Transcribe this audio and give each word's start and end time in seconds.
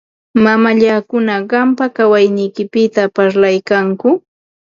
Mamallakuna 0.43 1.35
qampa 1.51 1.85
kawayniykipita 1.95 3.01
parlaykanku. 3.15 4.09